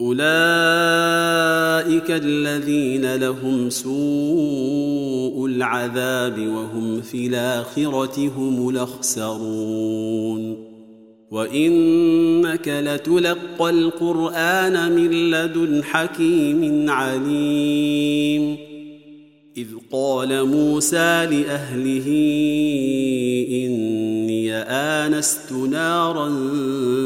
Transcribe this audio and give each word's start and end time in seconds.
أولئك 0.00 0.20
الذين 2.10 3.14
لهم 3.14 3.70
سوء 3.70 5.46
العذاب 5.46 6.38
وهم 6.38 7.00
في 7.00 7.26
الآخرة 7.26 8.28
هم 8.36 8.68
الأخسرون. 8.68 10.56
وإنك 11.30 12.68
لتلقى 12.68 13.70
القرآن 13.70 14.92
من 14.92 15.30
لدن 15.30 15.84
حكيم 15.84 16.90
عليم. 16.90 18.65
إذ 19.56 19.66
قال 19.92 20.46
موسى 20.46 21.26
لأهله 21.26 22.06
إني 23.50 24.54
آنست 24.54 25.52
نارا 25.52 26.30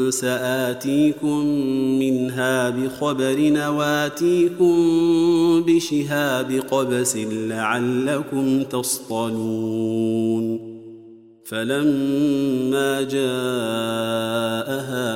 سآتيكم 0.09 1.45
منها 1.99 2.69
بخبر 2.69 3.69
وآتيكم 3.69 4.75
بشهاب 5.67 6.51
قبس 6.71 7.17
لعلكم 7.31 8.63
تصطلون. 8.63 10.71
فلما 11.45 13.01
جاءها 13.01 13.25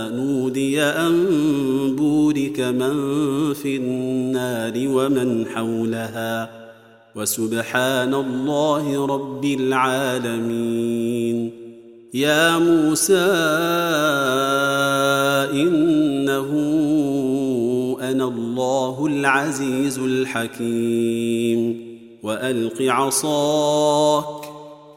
نودي 0.09 0.81
أن 0.81 1.25
بورك 1.95 2.59
من 2.59 2.93
في 3.53 3.77
النار 3.77 4.73
ومن 4.75 5.45
حولها. 5.45 6.54
وسبحان 7.15 8.13
الله 8.13 9.05
رب 9.05 9.45
العالمين. 9.45 11.51
يا 12.13 12.59
موسى 12.59 13.27
إنه 15.53 16.49
أنا 18.01 18.25
الله 18.25 19.07
العزيز 19.07 19.99
الحكيم. 19.99 21.85
وألق 22.23 22.81
عصاك 22.81 24.45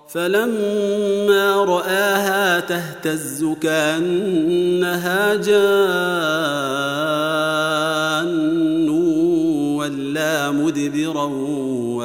فلما 0.08 1.64
رآها 1.64 2.60
تهتز 2.60 3.44
كأنها 3.60 5.34
جان 5.34 5.68
ولا 9.76 10.50
مدبرا 10.50 11.26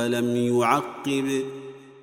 ولم 0.03 0.35
يعقب 0.35 1.43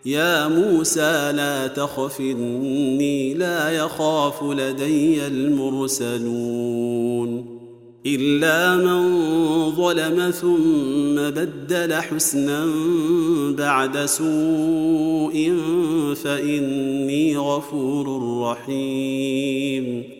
يا 0.06 0.48
موسى 0.48 1.32
لا 1.32 1.66
تخف 1.66 2.20
اني 2.20 3.34
لا 3.34 3.70
يخاف 3.70 4.42
لدي 4.42 5.26
المرسلون 5.26 6.80
الا 8.06 8.76
من 8.76 9.20
ظلم 9.70 10.30
ثم 10.30 11.14
بدل 11.14 11.94
حسنا 11.94 12.66
بعد 13.58 14.04
سوء 14.04 15.54
فاني 16.14 17.36
غفور 17.36 18.38
رحيم 18.42 20.19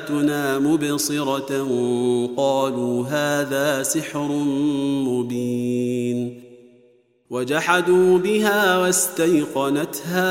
اياتنا 0.00 0.58
مبصره 0.58 1.66
قالوا 2.36 3.06
هذا 3.06 3.82
سحر 3.82 4.28
مبين 5.08 6.40
وجحدوا 7.30 8.18
بها 8.18 8.78
واستيقنتها 8.78 10.26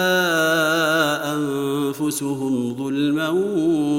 انفسهم 1.35 2.75
ظلما 2.78 3.30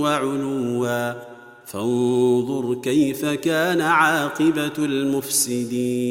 وعلوا 0.02 1.14
فانظر 1.66 2.74
كيف 2.74 3.24
كان 3.24 3.80
عاقبه 3.80 4.78
المفسدين 4.78 6.10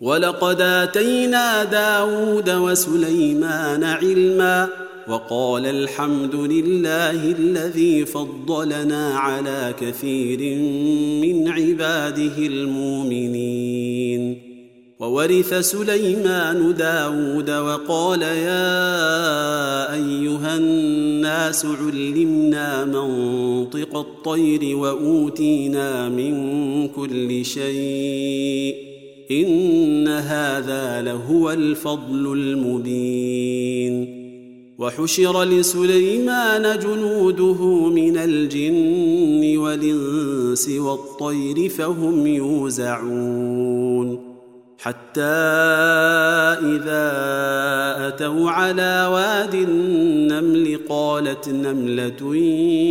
ولقد 0.00 0.60
اتينا 0.60 1.64
داود 1.64 2.50
وسليمان 2.50 3.84
علما 3.84 4.83
وقال 5.08 5.66
الحمد 5.66 6.34
لله 6.34 7.32
الذي 7.32 8.04
فضلنا 8.04 9.18
على 9.18 9.74
كثير 9.80 10.58
من 11.20 11.48
عباده 11.48 12.38
المؤمنين. 12.38 14.38
وورث 15.00 15.54
سليمان 15.54 16.74
داود 16.74 17.50
وقال 17.50 18.22
يا 18.22 19.94
أيها 19.94 20.56
الناس 20.56 21.66
علمنا 21.66 22.84
منطق 22.84 23.96
الطير 23.96 24.76
وأوتينا 24.76 26.08
من 26.08 26.88
كل 26.88 27.44
شيء. 27.44 28.74
إن 29.30 30.08
هذا 30.08 31.02
لهو 31.02 31.50
الفضل 31.50 32.32
المبين. 32.32 34.23
وحشر 34.78 35.44
لسليمان 35.44 36.78
جنوده 36.78 37.88
من 37.88 38.16
الجن 38.16 39.58
والإنس 39.58 40.68
والطير 40.68 41.68
فهم 41.68 42.26
يوزعون 42.26 44.34
حتى 44.78 45.20
إذا 46.60 47.10
أتوا 48.08 48.50
على 48.50 49.08
واد 49.12 49.54
النمل 49.54 50.78
قالت 50.88 51.48
نملة 51.48 52.36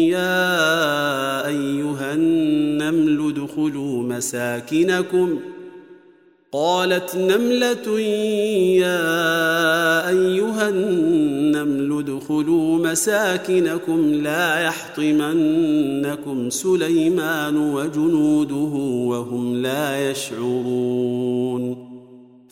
يا 0.09 1.47
أيها 1.47 2.13
النمل 2.13 3.29
ادخلوا 3.29 4.03
مساكنكم 4.03 5.39
قالت 6.53 7.15
نملة 7.15 7.99
يا 8.79 10.09
أيها 10.09 10.69
النمل 10.69 11.99
ادخلوا 11.99 12.91
مساكنكم 12.91 14.13
لا 14.13 14.59
يحطمنكم 14.59 16.49
سليمان 16.49 17.57
وجنوده 17.57 18.73
وهم 19.09 19.55
لا 19.55 20.11
يشعرون 20.11 21.92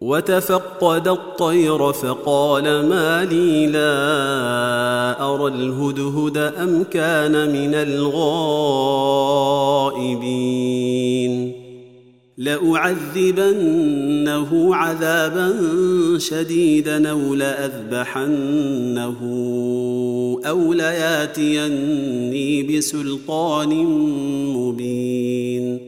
وتفقد 0.00 1.08
الطير 1.08 1.92
فقال 1.92 2.64
ما 2.64 3.24
لي 3.24 3.66
لا 3.66 5.34
أرى 5.34 5.54
الهدهد 5.54 6.36
أم 6.36 6.84
كان 6.84 7.52
من 7.52 7.74
الغائبين. 7.74 8.48
لأعذبنه 12.38 13.54
عذابا 14.74 15.54
شديدا 16.18 17.10
أو 17.10 17.34
لأذبحنه 17.34 19.18
أو 20.46 20.72
لياتيني 20.72 22.62
بسلطان 22.62 23.68
مبين. 24.54 25.87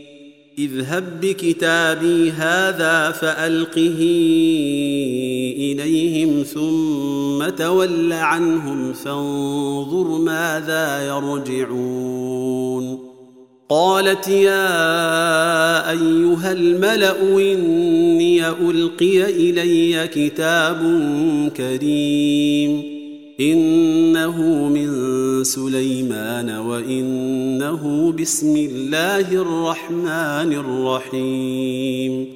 اذهب 0.59 1.21
بكتابي 1.21 2.31
هذا 2.31 3.11
فألقه 3.11 3.97
إليهم 5.57 6.43
ثم 6.43 7.49
تول 7.49 8.13
عنهم 8.13 8.93
فانظر 8.93 10.07
ماذا 10.07 11.07
يرجعون. 11.07 12.99
قالت 13.69 14.27
يا 14.27 15.89
أيها 15.91 16.51
الملأ 16.51 17.21
إني 17.37 18.49
ألقي 18.49 19.23
إلي 19.23 20.07
كتاب 20.07 20.79
كريم. 21.57 22.90
إنه 23.41 24.67
من 24.69 24.89
سليمان 25.43 26.49
وإنه 26.49 28.11
بسم 28.11 28.55
الله 28.57 29.33
الرحمن 29.33 30.53
الرحيم. 30.53 32.33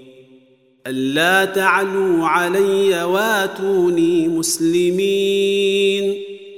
ألا 0.88 1.46
تعلوا 1.46 2.28
علي 2.28 3.04
واتوني 3.04 4.28
مسلمين. 4.28 6.16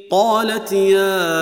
قالت 0.09 0.71
يا 0.71 1.33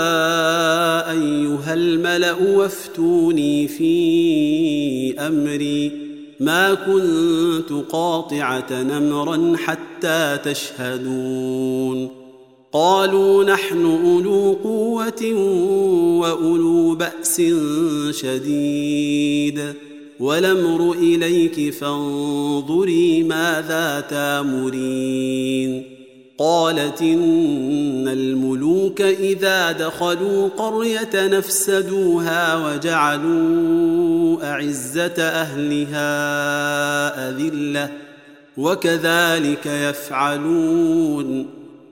أيها 1.12 1.74
الملأ 1.74 2.34
وافتوني 2.34 3.68
في 3.68 5.20
أمري. 5.20 5.92
ما 6.40 6.74
كنت 6.74 7.86
قاطعة 7.90 8.68
نمرا 8.72 9.58
حتى 9.58 10.38
تشهدون. 10.46 12.25
قالوا 12.76 13.44
نحن 13.44 13.86
أولو 14.06 14.58
قوة 14.64 15.34
وأولو 16.20 16.96
بأس 16.96 17.42
شديد. 18.12 19.74
والامر 20.20 20.92
إليك 20.92 21.74
فانظري 21.74 23.24
ماذا 23.24 24.04
تامرين. 24.10 25.84
قالت 26.38 27.02
إن 27.02 28.08
الملوك 28.08 29.02
إذا 29.02 29.72
دخلوا 29.72 30.48
قرية 30.48 31.10
نفسدوها 31.14 32.68
وجعلوا 32.68 34.52
أعزة 34.52 35.24
أهلها 35.24 36.10
أذلة. 37.30 37.90
وكذلك 38.58 39.66
يفعلون. 39.66 41.55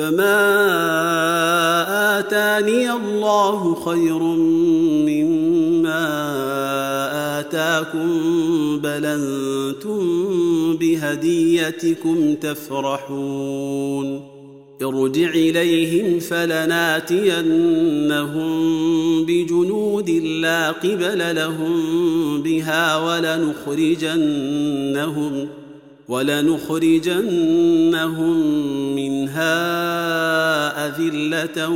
فما 0.00 0.40
اتاني 2.18 2.92
الله 2.92 3.74
خير 3.74 4.18
مما 5.08 6.08
اتاكم 7.40 8.08
بل 8.78 9.04
أنتم 9.06 10.00
بهديتكم 10.76 12.34
تفرحون 12.34 14.20
ارجع 14.82 15.30
اليهم 15.30 16.18
فلناتينهم 16.18 17.50
بجنود 19.26 20.10
لا 20.10 20.70
قبل 20.70 21.34
لهم 21.36 21.82
بها 22.42 22.96
ولنخرجنهم 22.96 24.20
ولنخرجنهم 26.10 27.26
منها 28.94 29.56
أذلة 30.86 31.68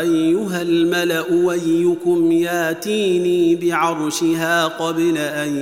أيها 0.00 0.62
الملأ 0.62 1.52
أيكم 1.52 2.32
ياتيني 2.32 3.56
بعرشها 3.56 4.66
قبل 4.66 5.18
أن 5.18 5.56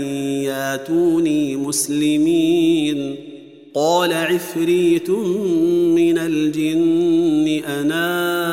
ياتوني 0.44 1.56
مسلمين. 1.56 3.16
قال 3.74 4.12
عفريت 4.12 5.10
من 5.10 6.18
الجن 6.18 7.62
أنا 7.68 8.43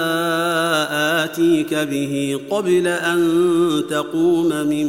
به 1.73 2.39
قبل 2.49 2.87
أن 2.87 3.21
تقوم 3.89 4.49
من 4.49 4.87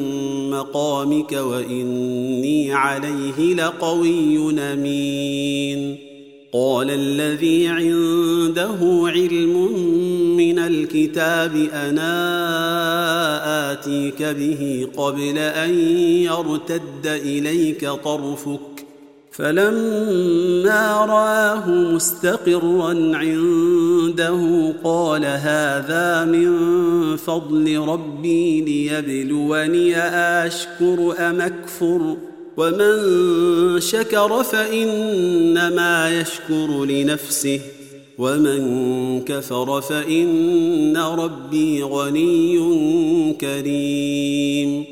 مقامك 0.50 1.32
وإني 1.32 2.72
عليه 2.72 3.54
لقوي 3.54 4.60
أمين. 4.60 6.12
قال 6.54 6.90
الذي 6.90 7.68
عنده 7.68 8.78
علم 9.06 9.72
من 10.36 10.58
الكتاب 10.58 11.56
أنا 11.72 12.12
آتيك 13.72 14.22
به 14.22 14.88
قبل 14.96 15.38
أن 15.38 15.74
يرتد 16.00 17.06
إليك 17.06 17.88
طرفك 17.90 18.71
فلما 19.32 21.04
رآه 21.04 21.68
مستقرا 21.70 23.16
عنده 23.16 24.74
قال 24.84 25.24
هذا 25.24 26.24
من 26.24 26.56
فضل 27.16 27.78
ربي 27.78 28.60
ليبلوني 28.60 29.96
اشكر 29.98 31.14
أم 31.18 31.40
يكفر 31.40 32.16
ومن 32.56 33.80
شكر 33.80 34.42
فإنما 34.42 36.20
يشكر 36.20 36.84
لنفسه 36.84 37.60
ومن 38.18 39.20
كفر 39.24 39.80
فإن 39.80 40.96
ربي 40.96 41.82
غني 41.82 42.58
كريم 43.40 44.91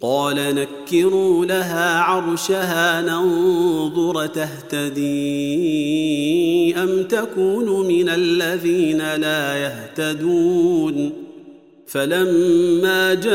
قال 0.00 0.36
نكروا 0.54 1.46
لها 1.46 1.98
عرشها 1.98 3.00
ننظر 3.00 4.26
تهتدي 4.26 5.08
أم 6.76 7.02
تكون 7.02 7.86
من 7.88 8.08
الذين 8.08 9.14
لا 9.14 9.56
يهتدون 9.56 11.12
فلما 11.86 13.14
جاءت 13.14 13.28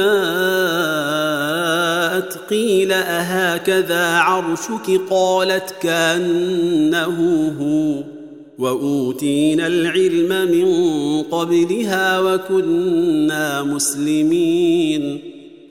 قيل 2.49 2.91
أهكذا 2.91 4.17
عرشك 4.17 5.01
قالت 5.09 5.75
كأنه 5.81 7.17
هو 7.59 8.03
وأوتينا 8.59 9.67
العلم 9.67 10.51
من 10.51 10.67
قبلها 11.23 12.19
وكنا 12.19 13.63
مسلمين 13.63 15.32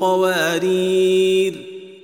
قوارير 0.00 1.54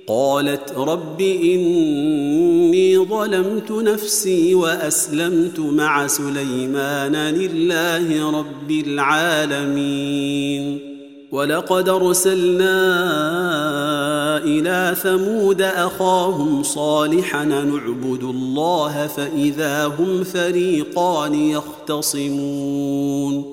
قالت 0.07 0.73
رب 0.77 1.21
إني 1.21 2.97
ظلمت 2.97 3.71
نفسي 3.71 4.55
وأسلمت 4.55 5.59
مع 5.59 6.07
سليمان 6.07 7.15
لله 7.15 8.39
رب 8.39 8.71
العالمين. 8.71 10.79
ولقد 11.31 11.89
أرسلنا 11.89 12.77
إلى 14.43 14.95
ثمود 15.03 15.61
أخاهم 15.61 16.63
صالحا 16.63 17.45
نعبد 17.45 18.23
الله 18.23 19.07
فإذا 19.07 19.85
هم 19.85 20.23
فريقان 20.23 21.49
يختصمون. 21.49 23.52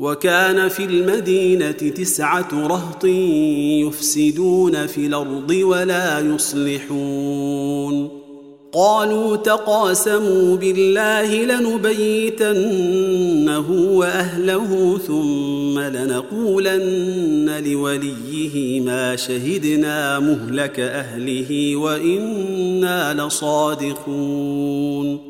وكان 0.00 0.68
في 0.68 0.84
المدينة 0.84 1.70
تسعة 1.70 2.48
رهط 2.52 3.04
يفسدون 3.84 4.86
في 4.86 5.06
الأرض 5.06 5.50
ولا 5.50 6.20
يصلحون. 6.20 8.20
قالوا 8.72 9.36
تقاسموا 9.36 10.56
بالله 10.56 11.44
لنبيتنه 11.44 12.90
وأهله 13.70 14.98
ثم 15.06 15.80
لنقولن 15.80 17.62
لوليه 17.66 18.80
ما 18.80 19.16
شهدنا 19.16 20.18
مهلك 20.18 20.80
أهله 20.80 21.76
وإنا 21.76 23.14
لصادقون. 23.14 25.29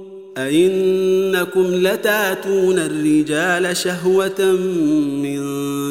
أئنكم 0.37 1.65
لتاتون 1.75 2.79
الرجال 2.79 3.77
شهوة 3.77 4.41
من 5.21 5.37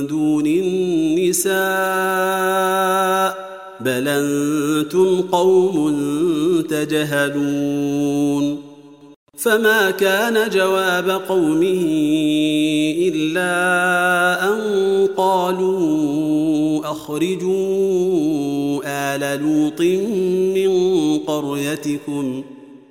دون 0.07 0.47
النساء 0.47 1.51
بل 3.81 4.09
أنتم 4.09 5.21
قوم 5.21 5.95
تجهلون 6.69 8.61
فما 9.37 9.91
كان 9.91 10.51
جواب 10.51 11.11
قومه 11.11 11.83
إلا 12.99 13.53
أن 14.49 14.59
قالوا 15.17 16.81
أخرجوا 16.91 17.61
آل 18.87 19.41
لوط 19.41 19.81
من 20.57 20.71
قريتكم 21.19 22.43
ۖ 22.57 22.60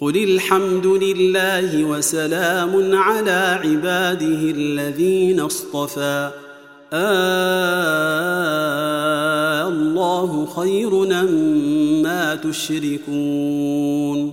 قل 0.00 0.16
الحمد 0.16 0.86
لله 0.86 1.84
وسلام 1.84 2.94
على 2.96 3.60
عباده 3.64 4.50
الذين 4.50 5.40
اصطفى. 5.40 6.30
آه 6.92 6.98
الله 9.68 10.46
خير 10.46 10.90
ما 12.02 12.34
تشركون. 12.34 14.32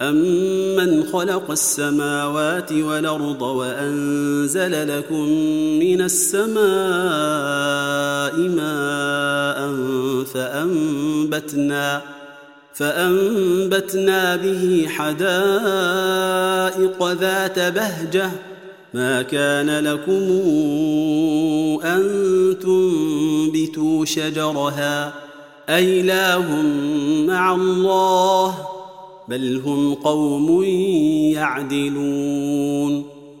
امن 0.00 1.04
خلق 1.12 1.50
السماوات 1.50 2.72
والارض 2.72 3.42
وانزل 3.42 4.98
لكم 4.98 5.28
من 5.80 6.00
السماء 6.00 6.60
ماء 8.48 9.74
فانبتنا 10.24 12.02
فأنبتنا 12.80 14.36
به 14.36 14.86
حدائق 14.88 15.22
ذات 17.12 17.58
بهجة. 17.58 18.30
ما 18.94 19.22
كان 19.22 19.84
لكم 19.84 20.30
أن 21.84 22.02
تنبتوا 22.62 24.04
شجرها. 24.04 25.14
أإله 25.68 26.62
مع 27.26 27.54
الله 27.54 28.54
بل 29.28 29.62
هم 29.64 29.94
قوم 29.94 30.62
يعدلون. 31.34 33.19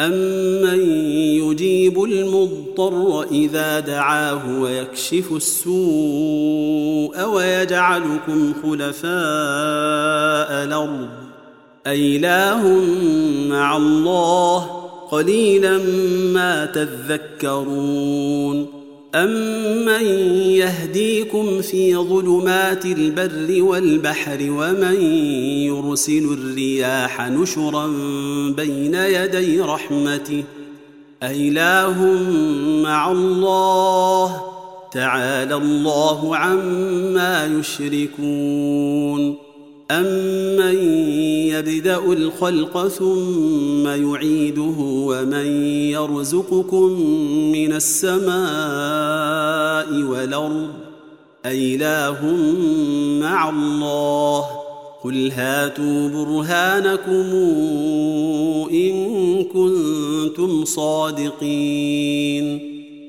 أمن 0.00 0.80
يجيب 1.20 2.02
المضطر 2.02 3.22
إذا 3.22 3.80
دعاه 3.80 4.60
ويكشف 4.60 5.32
السوء 5.32 7.24
ويجعلكم 7.24 8.52
خلفاء 8.62 9.08
الأرض 10.64 11.08
أإله 11.86 12.68
مع 13.48 13.76
الله 13.76 14.58
قليلا 15.10 15.78
ما 16.34 16.64
تذكرون 16.64 18.77
أمن 19.24 20.06
يهديكم 20.62 21.62
في 21.62 21.96
ظلمات 21.96 22.86
البر 22.86 23.62
والبحر 23.62 24.38
ومن 24.40 25.00
يرسل 25.66 26.24
الرياح 26.24 27.28
نشرا 27.28 27.86
بين 28.56 28.94
يدي 28.94 29.60
رحمته 29.60 30.44
أإله 31.22 32.02
مع 32.82 33.10
الله 33.10 34.40
تعالى 34.92 35.54
الله 35.54 36.36
عما 36.36 37.46
يشركون 37.46 39.47
أمن 39.90 40.76
يبدأ 41.48 41.98
الخلق 41.98 42.88
ثم 42.88 43.86
يعيده 43.86 44.76
ومن 44.78 45.46
يرزقكم 45.90 47.00
من 47.52 47.72
السماء 47.72 48.32
والأرض 50.02 50.68
أإله 51.46 52.26
مع 53.20 53.48
الله 53.48 54.44
قل 55.04 55.30
هاتوا 55.30 56.08
برهانكم 56.08 57.34
إن 58.72 59.44
كنتم 59.44 60.64
صادقين 60.64 61.98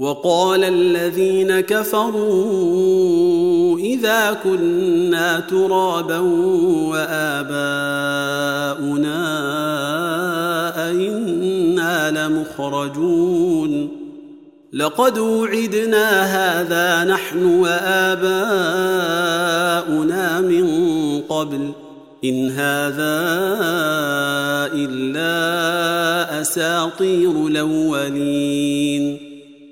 وقال 0.00 0.64
الذين 0.64 1.60
كفروا 1.60 2.98
إذا 3.78 4.32
كنا 4.44 5.40
ترابا 5.40 6.18
وآباؤنا 6.90 7.60
أئنا 10.88 12.10
لمخرجون. 12.10 13.88
لقد 14.72 15.18
وعدنا 15.18 16.22
هذا 16.22 17.04
نحن 17.04 17.44
وآباؤنا 17.44 18.40
من 20.40 20.66
قبل 21.28 21.70
إن 22.24 22.50
هذا 22.50 23.20
إلا 24.74 26.40
أساطير 26.40 27.46
الأولين. 27.46 29.29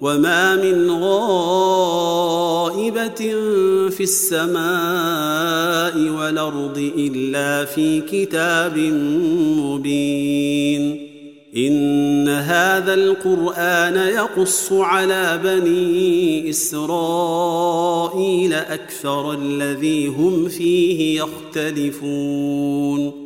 وما 0.00 0.56
من 0.56 0.90
غائبه 0.90 1.76
في 3.90 4.00
السماء 4.00 5.98
والارض 5.98 6.92
الا 6.98 7.64
في 7.64 8.00
كتاب 8.00 8.78
مبين 9.58 11.06
ان 11.56 12.28
هذا 12.28 12.94
القران 12.94 13.96
يقص 13.96 14.72
على 14.72 15.40
بني 15.44 16.50
اسرائيل 16.50 18.52
أكثر 18.52 19.32
الذي 19.32 20.06
هم 20.06 20.48
فيه 20.48 21.22
يختلفون 21.22 23.25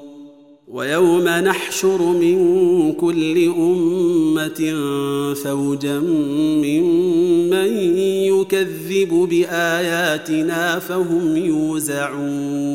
ويوم 0.71 1.27
نحشر 1.27 2.01
من 2.01 2.37
كل 2.93 3.53
أمة 3.57 4.73
فوجا 5.43 5.99
ممن 5.99 7.89
يكذب 8.07 9.27
بآياتنا 9.29 10.79
فهم 10.79 11.37
يوزعون. 11.37 12.71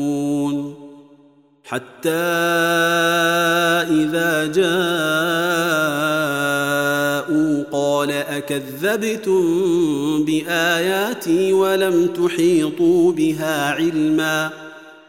حتى 1.63 2.09
إذا 3.91 4.45
جاءوا 4.45 4.77
قال 7.71 8.11
أكذبتم 8.11 9.43
بآياتي 10.25 11.53
ولم 11.53 12.07
تحيطوا 12.07 13.11
بها 13.11 13.71
علما 13.71 14.66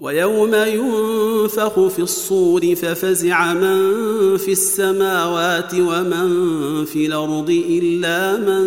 ويوم 0.00 0.54
ينفخ 0.54 1.88
في 1.88 1.98
الصور 1.98 2.74
ففزع 2.74 3.54
من 3.54 3.96
في 4.36 4.52
السماوات 4.52 5.74
ومن 5.74 6.84
في 6.84 7.06
الأرض 7.06 7.62
إلا 7.70 8.36
من 8.36 8.66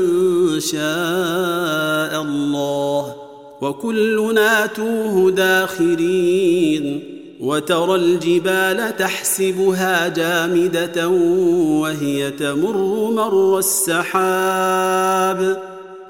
شاء 0.60 2.22
الله 2.22 3.16
وكلنا 3.62 4.66
توه 4.66 5.32
داخرين 5.32 7.04
وترى 7.40 7.96
الجبال 7.96 8.98
تحسبها 8.98 10.08
جامدة 10.08 11.08
وهي 11.08 12.32
تمر 12.32 13.12
مر 13.12 13.60
السحاب 13.60 15.73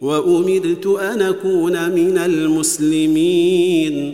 وأمرت 0.00 0.86
أن 0.86 1.22
أكون 1.22 1.90
من 1.90 2.18
المسلمين 2.18 4.12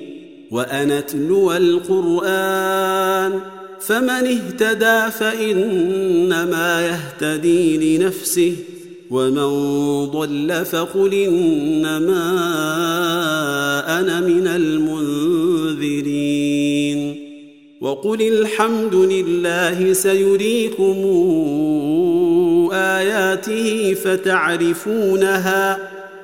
وأن 0.50 0.90
أتلو 0.90 1.52
القرآن 1.52 3.40
فمن 3.80 4.08
اهتدى 4.10 5.10
فإنما 5.10 6.86
يهتدي 6.86 7.98
لنفسه 7.98 8.52
ومن 9.10 10.06
ضل 10.06 10.64
فقل 10.64 11.14
إنما 11.14 12.22
أنا 14.00 14.20
من 14.20 14.46
المنذرين 14.46 16.02
وقل 17.80 18.22
الحمد 18.22 18.94
لله 18.94 19.92
سيريكم 19.92 20.96
آياته 22.72 23.94
فتعرفونها 23.94 25.78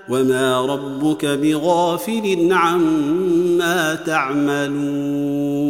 وما 0.08 0.66
ربك 0.66 1.26
بغافل 1.26 2.48
عما 2.52 3.94
تعملون 4.06 5.68